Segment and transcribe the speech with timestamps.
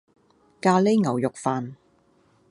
[0.59, 1.73] 咖哩牛肉飯